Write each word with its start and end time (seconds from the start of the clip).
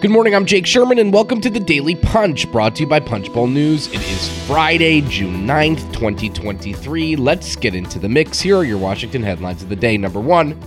Good 0.00 0.10
morning, 0.10 0.34
I'm 0.34 0.46
Jake 0.46 0.64
Sherman, 0.64 0.98
and 0.98 1.12
welcome 1.12 1.42
to 1.42 1.50
the 1.50 1.60
Daily 1.60 1.94
Punch, 1.94 2.50
brought 2.50 2.74
to 2.76 2.84
you 2.84 2.88
by 2.88 3.00
Punchbowl 3.00 3.48
News. 3.48 3.88
It 3.88 4.00
is 4.00 4.46
Friday, 4.46 5.02
June 5.02 5.46
9th, 5.46 5.92
2023. 5.92 7.16
Let's 7.16 7.54
get 7.54 7.74
into 7.74 7.98
the 7.98 8.08
mix. 8.08 8.40
Here 8.40 8.56
are 8.56 8.64
your 8.64 8.78
Washington 8.78 9.22
headlines 9.22 9.62
of 9.62 9.68
the 9.68 9.76
day. 9.76 9.98
Number 9.98 10.18
one, 10.18 10.58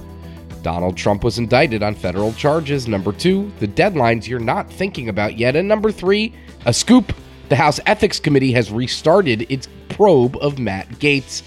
Donald 0.61 0.95
Trump 0.95 1.23
was 1.23 1.39
indicted 1.39 1.81
on 1.81 1.95
federal 1.95 2.31
charges. 2.33 2.87
Number 2.87 3.11
two, 3.11 3.51
the 3.57 3.67
deadlines 3.67 4.27
you're 4.27 4.39
not 4.39 4.71
thinking 4.71 5.09
about 5.09 5.35
yet. 5.35 5.55
And 5.55 5.67
number 5.67 5.91
three, 5.91 6.35
a 6.67 6.73
scoop. 6.73 7.11
The 7.49 7.55
House 7.55 7.79
Ethics 7.87 8.19
Committee 8.19 8.51
has 8.51 8.71
restarted 8.71 9.51
its 9.51 9.67
probe 9.89 10.37
of 10.41 10.59
Matt 10.59 10.87
Gaetz. 10.99 11.41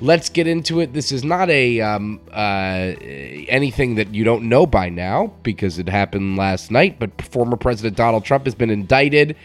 Let's 0.00 0.28
get 0.28 0.46
into 0.46 0.80
it. 0.80 0.92
This 0.92 1.12
is 1.12 1.24
not 1.24 1.48
a 1.50 1.80
um, 1.80 2.20
uh, 2.32 2.94
anything 3.48 3.94
that 3.94 4.14
you 4.14 4.24
don't 4.24 4.48
know 4.48 4.66
by 4.66 4.88
now 4.88 5.32
because 5.42 5.78
it 5.78 5.88
happened 5.88 6.36
last 6.36 6.70
night. 6.70 6.98
But 6.98 7.22
former 7.22 7.56
President 7.56 7.96
Donald 7.96 8.24
Trump 8.24 8.44
has 8.44 8.54
been 8.54 8.70
indicted 8.70 9.36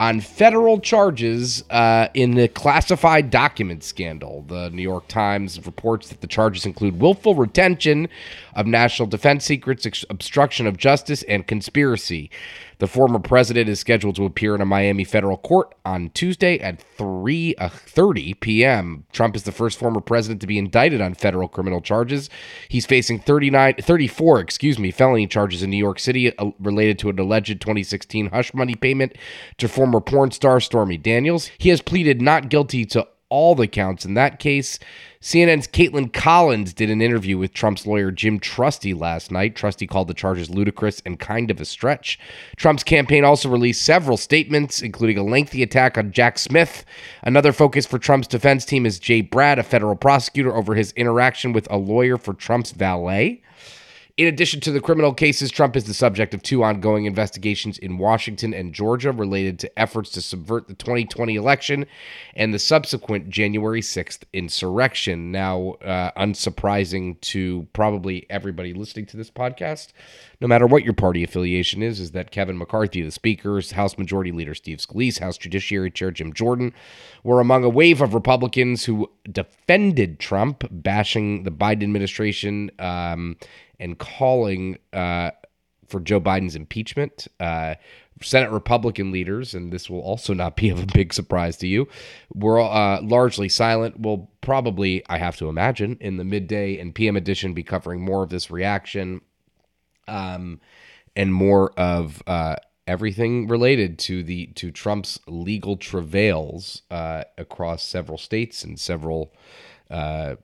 on 0.00 0.20
federal 0.20 0.78
charges 0.78 1.64
uh, 1.70 2.08
in 2.14 2.36
the 2.36 2.48
classified 2.48 3.30
document 3.30 3.82
scandal. 3.82 4.44
The 4.46 4.70
New 4.70 4.82
York 4.82 5.08
Times 5.08 5.64
reports 5.66 6.08
that 6.10 6.20
the 6.20 6.28
charges 6.28 6.64
include 6.64 7.00
willful 7.00 7.34
retention 7.34 8.08
of 8.54 8.66
national 8.66 9.08
defense 9.08 9.44
secrets, 9.44 9.86
obstruction 10.08 10.66
of 10.66 10.76
justice, 10.76 11.24
and 11.24 11.46
conspiracy. 11.46 12.30
The 12.78 12.86
former 12.86 13.18
president 13.18 13.68
is 13.68 13.80
scheduled 13.80 14.16
to 14.16 14.24
appear 14.24 14.54
in 14.54 14.60
a 14.60 14.66
Miami 14.66 15.04
federal 15.04 15.36
court 15.36 15.74
on 15.84 16.10
Tuesday 16.10 16.58
at 16.60 16.82
3:30 16.96 18.32
uh, 18.32 18.36
p.m. 18.40 19.04
Trump 19.12 19.34
is 19.34 19.42
the 19.42 19.52
first 19.52 19.78
former 19.78 20.00
president 20.00 20.40
to 20.42 20.46
be 20.46 20.58
indicted 20.58 21.00
on 21.00 21.14
federal 21.14 21.48
criminal 21.48 21.80
charges. 21.80 22.30
He's 22.68 22.86
facing 22.86 23.18
39 23.18 23.74
34, 23.80 24.40
excuse 24.40 24.78
me, 24.78 24.90
felony 24.90 25.26
charges 25.26 25.62
in 25.62 25.70
New 25.70 25.76
York 25.76 25.98
City 25.98 26.36
uh, 26.38 26.50
related 26.60 26.98
to 27.00 27.08
an 27.08 27.18
alleged 27.18 27.60
2016 27.60 28.30
hush 28.30 28.54
money 28.54 28.74
payment 28.74 29.14
to 29.58 29.68
former 29.68 30.00
porn 30.00 30.30
star 30.30 30.60
Stormy 30.60 30.96
Daniels. 30.96 31.50
He 31.58 31.70
has 31.70 31.80
pleaded 31.80 32.22
not 32.22 32.48
guilty 32.48 32.84
to 32.86 33.08
all 33.30 33.54
the 33.54 33.66
counts 33.66 34.04
in 34.04 34.14
that 34.14 34.38
case. 34.38 34.78
CNN's 35.20 35.66
Kaitlan 35.66 36.12
Collins 36.12 36.72
did 36.72 36.90
an 36.90 37.02
interview 37.02 37.38
with 37.38 37.52
Trump's 37.52 37.86
lawyer 37.86 38.10
Jim 38.10 38.38
Trusty 38.38 38.94
last 38.94 39.32
night. 39.32 39.56
Trusty 39.56 39.86
called 39.86 40.08
the 40.08 40.14
charges 40.14 40.48
ludicrous 40.48 41.02
and 41.04 41.18
kind 41.18 41.50
of 41.50 41.60
a 41.60 41.64
stretch. 41.64 42.18
Trump's 42.56 42.84
campaign 42.84 43.24
also 43.24 43.48
released 43.48 43.84
several 43.84 44.16
statements, 44.16 44.80
including 44.80 45.18
a 45.18 45.24
lengthy 45.24 45.62
attack 45.62 45.98
on 45.98 46.12
Jack 46.12 46.38
Smith. 46.38 46.84
Another 47.22 47.52
focus 47.52 47.84
for 47.84 47.98
Trump's 47.98 48.28
defense 48.28 48.64
team 48.64 48.86
is 48.86 48.98
Jay 48.98 49.22
Bratt, 49.22 49.58
a 49.58 49.62
federal 49.64 49.96
prosecutor, 49.96 50.54
over 50.54 50.74
his 50.74 50.92
interaction 50.92 51.52
with 51.52 51.66
a 51.70 51.76
lawyer 51.76 52.16
for 52.16 52.34
Trump's 52.34 52.70
valet. 52.70 53.42
In 54.18 54.26
addition 54.26 54.58
to 54.62 54.72
the 54.72 54.80
criminal 54.80 55.14
cases, 55.14 55.48
Trump 55.48 55.76
is 55.76 55.84
the 55.84 55.94
subject 55.94 56.34
of 56.34 56.42
two 56.42 56.64
ongoing 56.64 57.04
investigations 57.04 57.78
in 57.78 57.98
Washington 57.98 58.52
and 58.52 58.74
Georgia 58.74 59.12
related 59.12 59.60
to 59.60 59.78
efforts 59.78 60.10
to 60.10 60.20
subvert 60.20 60.66
the 60.66 60.74
2020 60.74 61.36
election 61.36 61.86
and 62.34 62.52
the 62.52 62.58
subsequent 62.58 63.30
January 63.30 63.80
6th 63.80 64.24
insurrection. 64.32 65.30
Now, 65.30 65.74
uh, 65.84 66.10
unsurprising 66.20 67.20
to 67.20 67.68
probably 67.72 68.26
everybody 68.28 68.74
listening 68.74 69.06
to 69.06 69.16
this 69.16 69.30
podcast, 69.30 69.92
no 70.40 70.46
matter 70.46 70.66
what 70.66 70.84
your 70.84 70.92
party 70.92 71.24
affiliation 71.24 71.82
is, 71.82 72.00
is 72.00 72.12
that 72.12 72.30
Kevin 72.30 72.58
McCarthy, 72.58 73.02
the 73.02 73.10
Speaker, 73.10 73.60
House 73.74 73.98
Majority 73.98 74.32
Leader 74.32 74.54
Steve 74.54 74.78
Scalise, 74.78 75.18
House 75.18 75.38
Judiciary 75.38 75.90
Chair 75.90 76.10
Jim 76.10 76.32
Jordan 76.32 76.72
were 77.24 77.40
among 77.40 77.64
a 77.64 77.68
wave 77.68 78.00
of 78.00 78.14
Republicans 78.14 78.84
who 78.84 79.10
defended 79.30 80.20
Trump, 80.20 80.64
bashing 80.70 81.42
the 81.42 81.50
Biden 81.50 81.82
administration. 81.82 82.70
Um, 82.78 83.36
and 83.80 83.98
calling 83.98 84.78
uh, 84.92 85.30
for 85.88 86.00
Joe 86.00 86.20
Biden's 86.20 86.56
impeachment. 86.56 87.28
Uh, 87.40 87.74
Senate 88.20 88.50
Republican 88.50 89.12
leaders, 89.12 89.54
and 89.54 89.72
this 89.72 89.88
will 89.88 90.00
also 90.00 90.34
not 90.34 90.56
be 90.56 90.70
of 90.70 90.82
a 90.82 90.86
big 90.86 91.14
surprise 91.14 91.56
to 91.58 91.68
you, 91.68 91.86
were 92.34 92.60
uh, 92.60 93.00
largely 93.00 93.48
silent. 93.48 94.00
We'll 94.00 94.28
probably, 94.40 95.04
I 95.08 95.18
have 95.18 95.36
to 95.36 95.48
imagine, 95.48 95.96
in 96.00 96.16
the 96.16 96.24
midday 96.24 96.78
and 96.78 96.94
PM 96.94 97.16
edition, 97.16 97.54
be 97.54 97.62
covering 97.62 98.00
more 98.00 98.24
of 98.24 98.30
this 98.30 98.50
reaction 98.50 99.20
um, 100.08 100.60
and 101.14 101.32
more 101.32 101.72
of 101.78 102.22
uh, 102.26 102.56
everything 102.86 103.46
related 103.46 103.98
to 103.98 104.22
the 104.22 104.46
to 104.48 104.70
Trump's 104.70 105.20
legal 105.26 105.76
travails 105.76 106.82
uh, 106.90 107.24
across 107.36 107.82
several 107.82 108.18
states 108.18 108.64
and 108.64 108.80
several 108.80 109.32
uh, 109.90 110.36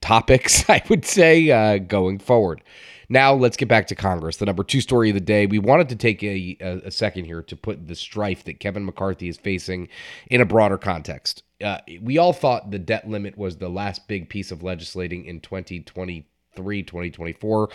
topics, 0.00 0.64
I 0.68 0.82
would 0.88 1.04
say, 1.04 1.50
uh, 1.50 1.78
going 1.78 2.18
forward. 2.18 2.62
Now, 3.08 3.34
let's 3.34 3.56
get 3.56 3.68
back 3.68 3.86
to 3.88 3.94
Congress. 3.94 4.38
The 4.38 4.46
number 4.46 4.64
two 4.64 4.80
story 4.80 5.10
of 5.10 5.14
the 5.14 5.20
day. 5.20 5.46
We 5.46 5.58
wanted 5.58 5.88
to 5.90 5.96
take 5.96 6.22
a, 6.22 6.56
a, 6.60 6.90
second 6.90 7.26
here 7.26 7.42
to 7.42 7.56
put 7.56 7.86
the 7.86 7.94
strife 7.94 8.44
that 8.44 8.60
Kevin 8.60 8.84
McCarthy 8.84 9.28
is 9.28 9.36
facing 9.36 9.88
in 10.30 10.40
a 10.40 10.46
broader 10.46 10.78
context. 10.78 11.42
Uh, 11.62 11.78
we 12.00 12.18
all 12.18 12.32
thought 12.32 12.70
the 12.70 12.78
debt 12.78 13.08
limit 13.08 13.36
was 13.36 13.58
the 13.58 13.68
last 13.68 14.08
big 14.08 14.28
piece 14.28 14.50
of 14.50 14.62
legislating 14.62 15.26
in 15.26 15.40
2023, 16.56 17.10
2024. 17.10 17.70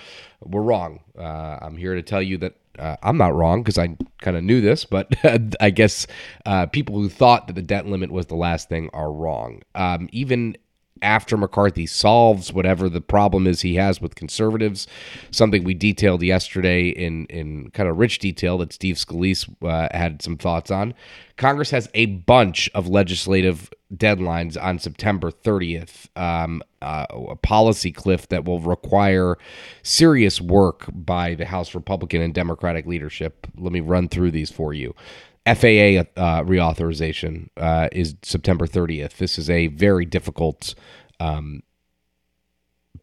We're 0.45 0.62
wrong. 0.62 1.00
Uh, 1.17 1.59
I'm 1.62 1.78
here 1.78 1.95
to 1.95 2.01
tell 2.01 2.22
you 2.22 2.38
that 2.40 2.56
uh, 2.78 2.95
I'm 3.03 3.17
not 3.17 3.35
wrong 3.35 3.62
because 3.62 3.78
I 3.78 3.95
kind 4.22 4.38
of 4.38 4.44
knew 4.44 4.62
this, 4.62 4.85
but 4.85 5.13
I 5.59 5.69
guess 5.69 6.07
uh, 6.45 6.66
people 6.67 6.95
who 6.95 7.09
thought 7.09 7.47
that 7.47 7.53
the 7.53 7.62
debt 7.62 7.85
limit 7.85 8.12
was 8.12 8.28
the 8.28 8.35
last 8.35 8.69
thing 8.69 8.89
are 8.94 9.12
wrong. 9.12 9.62
Um, 9.75 10.09
even 10.12 10.57
after 11.01 11.37
McCarthy 11.37 11.85
solves 11.85 12.53
whatever 12.53 12.89
the 12.89 13.01
problem 13.01 13.47
is 13.47 13.61
he 13.61 13.75
has 13.75 14.01
with 14.01 14.15
conservatives, 14.15 14.87
something 15.31 15.63
we 15.63 15.73
detailed 15.73 16.21
yesterday 16.23 16.89
in 16.89 17.25
in 17.27 17.69
kind 17.71 17.89
of 17.89 17.97
rich 17.97 18.19
detail 18.19 18.57
that 18.59 18.73
Steve 18.73 18.95
Scalise 18.95 19.49
uh, 19.63 19.88
had 19.95 20.21
some 20.21 20.38
thoughts 20.38 20.71
on. 20.71 20.93
Congress 21.38 21.71
has 21.71 21.89
a 21.93 22.05
bunch 22.05 22.69
of 22.73 22.88
legislative 22.89 23.71
deadlines 23.95 24.61
on 24.61 24.77
September 24.77 25.31
30th, 25.31 26.07
um, 26.17 26.61
uh, 26.81 27.05
a 27.29 27.35
policy 27.38 27.91
cliff 27.91 28.27
that 28.27 28.45
will 28.45 28.59
require 28.59 29.38
serious 29.81 30.39
work 30.41 30.85
by 30.91 31.35
the 31.35 31.45
House 31.45 31.73
Republican 31.73 32.21
and 32.21 32.33
Democratic 32.33 32.85
leadership. 32.85 33.47
Let 33.57 33.71
me 33.71 33.79
run 33.79 34.09
through 34.09 34.31
these 34.31 34.51
for 34.51 34.73
you. 34.73 34.93
FAA 35.55 36.03
uh, 36.21 36.43
reauthorization 36.43 37.49
uh, 37.57 37.89
is 37.91 38.15
September 38.23 38.67
30th. 38.67 39.17
This 39.17 39.37
is 39.37 39.49
a 39.49 39.67
very 39.67 40.05
difficult 40.05 40.75
um, 41.19 41.63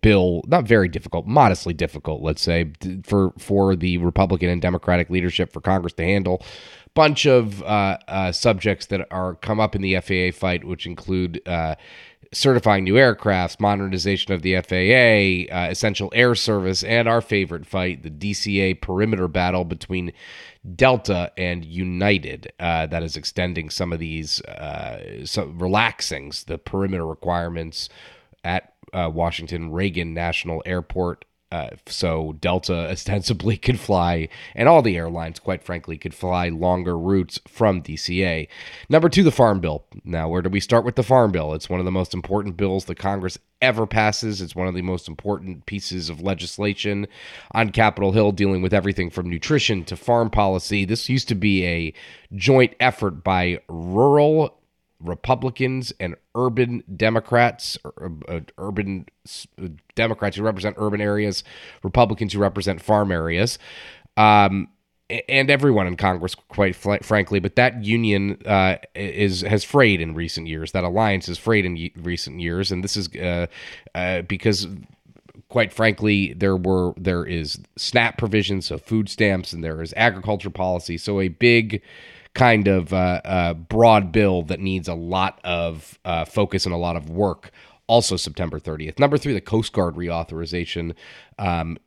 bill, 0.00 0.42
not 0.46 0.64
very 0.64 0.88
difficult, 0.88 1.26
modestly 1.26 1.74
difficult, 1.74 2.22
let's 2.22 2.42
say, 2.42 2.72
for 3.02 3.32
for 3.38 3.74
the 3.74 3.98
Republican 3.98 4.48
and 4.48 4.62
Democratic 4.62 5.10
leadership 5.10 5.52
for 5.52 5.60
Congress 5.60 5.94
to 5.94 6.04
handle. 6.04 6.42
Bunch 6.94 7.26
of 7.26 7.62
uh, 7.62 7.98
uh 8.08 8.32
subjects 8.32 8.86
that 8.86 9.06
are 9.10 9.34
come 9.34 9.58
up 9.60 9.74
in 9.74 9.82
the 9.82 9.98
FAA 10.00 10.36
fight, 10.36 10.64
which 10.64 10.86
include 10.86 11.40
uh, 11.46 11.74
certifying 12.36 12.84
new 12.84 12.94
aircrafts, 12.94 13.58
modernization 13.58 14.32
of 14.32 14.42
the 14.42 14.54
FAA, 14.60 15.52
uh, 15.54 15.70
essential 15.70 16.12
air 16.14 16.34
service, 16.34 16.84
and 16.84 17.08
our 17.08 17.20
favorite 17.20 17.66
fight, 17.66 18.02
the 18.02 18.10
DCA 18.10 18.80
perimeter 18.80 19.26
battle 19.26 19.64
between 19.64 20.12
Delta 20.74 21.32
and 21.38 21.64
United. 21.64 22.52
Uh, 22.60 22.86
that 22.86 23.02
is 23.02 23.16
extending 23.16 23.70
some 23.70 23.92
of 23.92 23.98
these, 23.98 24.40
uh, 24.42 25.24
the 26.44 26.58
perimeter 26.58 27.06
requirements 27.06 27.88
at 28.44 28.74
uh, 28.92 29.10
Washington 29.12 29.72
Reagan 29.72 30.14
National 30.14 30.62
Airport 30.66 31.24
uh, 31.56 31.70
so 31.86 32.36
Delta 32.40 32.74
ostensibly 32.90 33.56
could 33.56 33.80
fly, 33.80 34.28
and 34.54 34.68
all 34.68 34.82
the 34.82 34.96
airlines, 34.96 35.38
quite 35.38 35.62
frankly, 35.62 35.96
could 35.96 36.14
fly 36.14 36.48
longer 36.48 36.98
routes 36.98 37.40
from 37.48 37.82
DCA. 37.82 38.48
Number 38.88 39.08
two, 39.08 39.22
the 39.22 39.30
Farm 39.30 39.60
Bill. 39.60 39.84
Now, 40.04 40.28
where 40.28 40.42
do 40.42 40.50
we 40.50 40.60
start 40.60 40.84
with 40.84 40.96
the 40.96 41.02
Farm 41.02 41.32
Bill? 41.32 41.54
It's 41.54 41.70
one 41.70 41.80
of 41.80 41.86
the 41.86 41.92
most 41.92 42.14
important 42.14 42.56
bills 42.56 42.84
the 42.84 42.94
Congress 42.94 43.38
ever 43.62 43.86
passes. 43.86 44.42
It's 44.42 44.54
one 44.54 44.68
of 44.68 44.74
the 44.74 44.82
most 44.82 45.08
important 45.08 45.66
pieces 45.66 46.10
of 46.10 46.20
legislation 46.20 47.06
on 47.52 47.70
Capitol 47.70 48.12
Hill, 48.12 48.32
dealing 48.32 48.62
with 48.62 48.74
everything 48.74 49.10
from 49.10 49.30
nutrition 49.30 49.84
to 49.84 49.96
farm 49.96 50.30
policy. 50.30 50.84
This 50.84 51.08
used 51.08 51.28
to 51.28 51.34
be 51.34 51.64
a 51.64 51.94
joint 52.34 52.74
effort 52.80 53.24
by 53.24 53.60
rural 53.68 54.58
Republicans 55.00 55.92
and 56.00 56.16
urban 56.34 56.82
Democrats, 56.96 57.78
uh, 57.84 58.40
urban 58.58 59.06
uh, 59.62 59.68
Democrats 59.94 60.36
who 60.36 60.42
represent 60.42 60.76
urban 60.78 61.00
areas, 61.00 61.44
Republicans 61.82 62.32
who 62.32 62.38
represent 62.38 62.80
farm 62.80 63.12
areas, 63.12 63.58
um, 64.16 64.68
and 65.28 65.50
everyone 65.50 65.86
in 65.86 65.96
Congress, 65.96 66.34
quite 66.34 66.74
fl- 66.74 66.94
frankly. 67.02 67.38
But 67.38 67.56
that 67.56 67.84
union 67.84 68.38
uh, 68.46 68.76
is 68.94 69.42
has 69.42 69.62
frayed 69.64 70.00
in 70.00 70.14
recent 70.14 70.46
years. 70.46 70.72
That 70.72 70.84
alliance 70.84 71.26
has 71.26 71.38
frayed 71.38 71.64
in 71.64 71.74
y- 71.74 71.90
recent 71.96 72.40
years, 72.40 72.72
and 72.72 72.82
this 72.82 72.96
is 72.96 73.08
uh, 73.16 73.46
uh, 73.94 74.22
because 74.22 74.66
quite 75.48 75.72
frankly, 75.72 76.32
there 76.32 76.56
were 76.56 76.92
there 76.96 77.24
is 77.24 77.60
SNAP 77.76 78.18
provisions, 78.18 78.66
so 78.66 78.78
food 78.78 79.08
stamps, 79.08 79.52
and 79.52 79.62
there 79.62 79.82
is 79.82 79.94
agriculture 79.96 80.50
policy. 80.50 80.98
So 80.98 81.20
a 81.20 81.28
big 81.28 81.82
kind 82.36 82.68
of 82.68 82.92
uh, 82.92 83.20
uh, 83.24 83.54
broad 83.54 84.12
bill 84.12 84.42
that 84.42 84.60
needs 84.60 84.88
a 84.88 84.94
lot 84.94 85.40
of 85.42 85.98
uh, 86.04 86.24
focus 86.24 86.66
and 86.66 86.74
a 86.74 86.78
lot 86.78 86.94
of 86.94 87.08
work 87.08 87.50
also 87.88 88.16
September 88.16 88.58
30th. 88.58 88.98
Number 88.98 89.16
three, 89.16 89.32
the 89.32 89.40
Coast 89.40 89.72
Guard 89.72 89.94
reauthorization 89.94 90.94
um, 91.38 91.78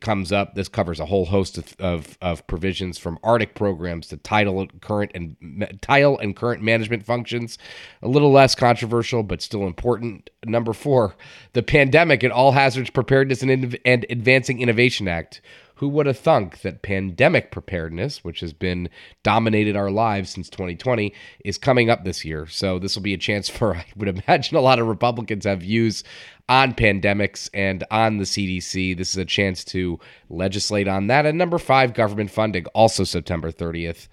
comes 0.00 0.30
up. 0.30 0.54
This 0.54 0.68
covers 0.68 1.00
a 1.00 1.06
whole 1.06 1.26
host 1.26 1.58
of, 1.58 1.74
of, 1.80 2.16
of, 2.22 2.46
provisions 2.46 2.96
from 2.96 3.18
Arctic 3.24 3.54
programs 3.54 4.06
to 4.08 4.16
title 4.18 4.66
current 4.80 5.10
and 5.14 5.78
title 5.82 6.18
and 6.18 6.36
current 6.36 6.62
management 6.62 7.04
functions. 7.04 7.58
A 8.02 8.08
little 8.08 8.30
less 8.30 8.54
controversial, 8.54 9.22
but 9.22 9.42
still 9.42 9.66
important. 9.66 10.30
Number 10.44 10.72
four, 10.72 11.16
the 11.54 11.62
Pandemic 11.62 12.22
and 12.22 12.32
All 12.32 12.52
Hazards 12.52 12.90
Preparedness 12.90 13.42
and, 13.42 13.78
and 13.84 14.06
Advancing 14.08 14.60
Innovation 14.60 15.08
Act 15.08 15.40
who 15.78 15.88
would 15.88 16.06
have 16.06 16.18
thunk 16.18 16.62
that 16.62 16.82
pandemic 16.82 17.52
preparedness, 17.52 18.24
which 18.24 18.40
has 18.40 18.52
been 18.52 18.88
dominated 19.22 19.76
our 19.76 19.92
lives 19.92 20.30
since 20.30 20.50
2020, 20.50 21.14
is 21.44 21.56
coming 21.56 21.88
up 21.88 22.04
this 22.04 22.24
year? 22.24 22.46
So 22.48 22.80
this 22.80 22.96
will 22.96 23.02
be 23.02 23.14
a 23.14 23.18
chance 23.18 23.48
for, 23.48 23.76
I 23.76 23.86
would 23.96 24.08
imagine, 24.08 24.56
a 24.56 24.60
lot 24.60 24.80
of 24.80 24.88
Republicans 24.88 25.44
have 25.44 25.60
views 25.60 26.02
on 26.48 26.74
pandemics 26.74 27.48
and 27.54 27.84
on 27.92 28.18
the 28.18 28.24
CDC. 28.24 28.96
This 28.96 29.10
is 29.10 29.18
a 29.18 29.24
chance 29.24 29.64
to 29.66 30.00
legislate 30.28 30.88
on 30.88 31.06
that. 31.08 31.26
And 31.26 31.38
number 31.38 31.58
five, 31.58 31.94
government 31.94 32.32
funding, 32.32 32.66
also 32.74 33.04
September 33.04 33.52
30th. 33.52 34.08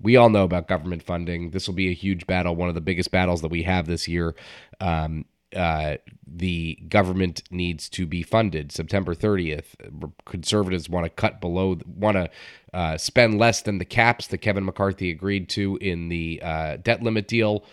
We 0.00 0.16
all 0.16 0.30
know 0.30 0.44
about 0.44 0.68
government 0.68 1.02
funding. 1.02 1.50
This 1.50 1.68
will 1.68 1.74
be 1.74 1.90
a 1.90 1.94
huge 1.94 2.26
battle, 2.26 2.56
one 2.56 2.70
of 2.70 2.74
the 2.74 2.80
biggest 2.80 3.10
battles 3.10 3.42
that 3.42 3.50
we 3.50 3.64
have 3.64 3.86
this 3.86 4.08
year. 4.08 4.34
Um, 4.80 5.26
uh, 5.54 5.96
the 6.26 6.78
government 6.88 7.42
needs 7.50 7.88
to 7.90 8.06
be 8.06 8.22
funded. 8.22 8.72
September 8.72 9.14
30th, 9.14 9.74
conservatives 10.24 10.88
want 10.88 11.04
to 11.04 11.10
cut 11.10 11.40
below, 11.40 11.78
want 11.86 12.16
to 12.16 12.30
uh, 12.72 12.96
spend 12.96 13.38
less 13.38 13.62
than 13.62 13.78
the 13.78 13.84
caps 13.84 14.28
that 14.28 14.38
Kevin 14.38 14.64
McCarthy 14.64 15.10
agreed 15.10 15.48
to 15.50 15.76
in 15.80 16.08
the 16.08 16.40
uh, 16.42 16.76
debt 16.76 17.02
limit 17.02 17.26
deal. 17.26 17.64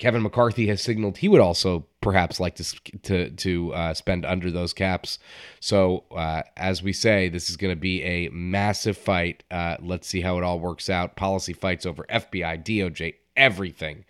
Kevin 0.00 0.22
McCarthy 0.22 0.66
has 0.68 0.80
signaled 0.80 1.18
he 1.18 1.28
would 1.28 1.42
also 1.42 1.86
perhaps 2.00 2.40
like 2.40 2.54
to 2.54 2.64
to 3.02 3.30
to 3.30 3.74
uh, 3.74 3.94
spend 3.94 4.24
under 4.24 4.50
those 4.50 4.72
caps. 4.72 5.18
So 5.60 6.04
uh, 6.10 6.42
as 6.56 6.82
we 6.82 6.94
say, 6.94 7.28
this 7.28 7.50
is 7.50 7.58
going 7.58 7.72
to 7.74 7.80
be 7.80 8.02
a 8.02 8.30
massive 8.30 8.96
fight. 8.96 9.44
Uh, 9.50 9.76
let's 9.80 10.08
see 10.08 10.22
how 10.22 10.38
it 10.38 10.42
all 10.42 10.58
works 10.58 10.88
out. 10.88 11.16
Policy 11.16 11.52
fights 11.52 11.84
over 11.84 12.06
FBI, 12.10 12.64
DOJ, 12.64 13.14
everything. 13.36 14.06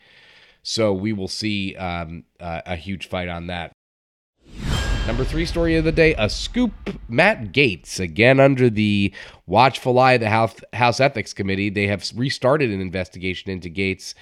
So 0.62 0.92
we 0.92 1.12
will 1.12 1.28
see 1.28 1.74
um, 1.76 2.24
uh, 2.38 2.62
a 2.66 2.76
huge 2.76 3.08
fight 3.08 3.28
on 3.28 3.46
that. 3.48 3.72
Number 5.06 5.24
three 5.24 5.46
story 5.46 5.76
of 5.76 5.84
the 5.84 5.92
day 5.92 6.14
a 6.18 6.28
scoop. 6.28 6.72
Matt 7.08 7.52
Gaetz, 7.52 7.98
again 7.98 8.38
under 8.38 8.70
the 8.70 9.12
watchful 9.46 9.98
eye 9.98 10.12
of 10.12 10.20
the 10.20 10.28
House, 10.28 10.54
House 10.72 11.00
Ethics 11.00 11.32
Committee, 11.32 11.70
they 11.70 11.88
have 11.88 12.12
restarted 12.14 12.70
an 12.70 12.80
investigation 12.80 13.50
into 13.50 13.68
Gaetz 13.68 14.14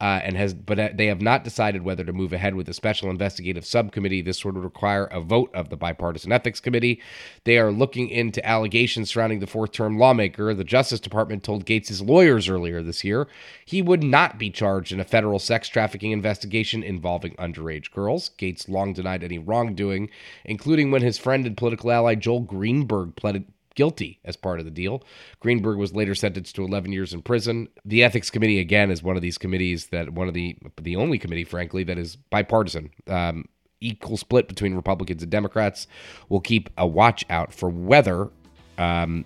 uh, 0.00 0.20
and 0.22 0.36
has 0.36 0.52
but 0.52 0.78
uh, 0.78 0.88
they 0.94 1.06
have 1.06 1.22
not 1.22 1.44
decided 1.44 1.82
whether 1.82 2.04
to 2.04 2.12
move 2.12 2.32
ahead 2.32 2.54
with 2.54 2.68
a 2.68 2.74
special 2.74 3.08
investigative 3.08 3.64
subcommittee. 3.64 4.20
This 4.20 4.44
would 4.44 4.56
require 4.56 5.04
a 5.06 5.20
vote 5.20 5.50
of 5.54 5.70
the 5.70 5.76
bipartisan 5.76 6.32
ethics 6.32 6.60
committee. 6.60 7.00
They 7.44 7.58
are 7.58 7.72
looking 7.72 8.10
into 8.10 8.46
allegations 8.46 9.10
surrounding 9.10 9.40
the 9.40 9.46
fourth-term 9.46 9.98
lawmaker. 9.98 10.52
The 10.52 10.64
Justice 10.64 11.00
Department 11.00 11.42
told 11.42 11.64
Gaetz' 11.64 12.06
lawyers 12.06 12.48
earlier 12.48 12.82
this 12.82 13.04
year 13.04 13.26
he 13.64 13.80
would 13.80 14.02
not 14.02 14.38
be 14.38 14.50
charged 14.50 14.92
in 14.92 15.00
a 15.00 15.04
federal 15.04 15.38
sex 15.38 15.68
trafficking 15.68 16.12
investigation 16.12 16.82
involving 16.82 17.34
underage 17.36 17.90
girls. 17.90 18.30
Gaetz 18.38 18.68
long 18.68 18.92
denied 18.92 19.24
any 19.24 19.38
wrongdoing, 19.38 20.10
including 20.44 20.90
when 20.90 21.02
his 21.02 21.18
friend 21.18 21.46
and 21.46 21.56
political 21.56 21.90
ally 21.90 22.14
Joel 22.14 22.40
Greenberg 22.40 23.16
pleaded 23.16 23.46
guilty 23.76 24.18
as 24.24 24.36
part 24.36 24.58
of 24.58 24.64
the 24.64 24.70
deal. 24.72 25.04
Greenberg 25.38 25.78
was 25.78 25.94
later 25.94 26.14
sentenced 26.14 26.56
to 26.56 26.64
11 26.64 26.92
years 26.92 27.14
in 27.14 27.22
prison. 27.22 27.68
The 27.84 28.02
ethics 28.02 28.30
committee 28.30 28.58
again 28.58 28.90
is 28.90 29.02
one 29.02 29.14
of 29.14 29.22
these 29.22 29.38
committees 29.38 29.86
that 29.86 30.10
one 30.10 30.26
of 30.26 30.34
the 30.34 30.56
the 30.82 30.96
only 30.96 31.18
committee, 31.18 31.44
frankly, 31.44 31.84
that 31.84 31.98
is 31.98 32.16
bipartisan. 32.16 32.90
Um, 33.06 33.44
equal 33.80 34.16
split 34.16 34.48
between 34.48 34.74
Republicans 34.74 35.22
and 35.22 35.30
Democrats. 35.30 35.86
We'll 36.28 36.40
keep 36.40 36.70
a 36.78 36.86
watch 36.86 37.24
out 37.28 37.52
for 37.52 37.68
whether 37.68 38.30
um, 38.78 39.24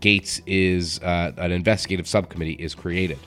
Gaetz 0.00 0.40
is 0.46 1.00
uh, 1.00 1.32
an 1.36 1.50
investigative 1.50 2.06
subcommittee 2.06 2.54
is 2.54 2.74
created. 2.74 3.18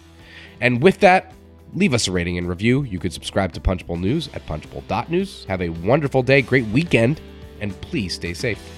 And 0.62 0.82
with 0.82 1.00
that, 1.00 1.34
leave 1.74 1.94
us 1.94 2.08
a 2.08 2.12
rating 2.12 2.38
and 2.38 2.48
review. 2.48 2.84
You 2.84 3.00
could 3.00 3.14
subscribe 3.14 3.54
to 3.54 3.62
Punchbowl 3.62 3.98
News 3.98 4.30
at 4.34 4.46
punchbowl.news. 4.46 5.46
Have 5.46 5.62
a 5.62 5.70
wonderful 5.70 6.24
day, 6.24 6.42
great 6.42 6.66
weekend, 6.68 7.22
and 7.62 7.80
please 7.82 8.14
stay 8.14 8.34
safe. 8.34 8.77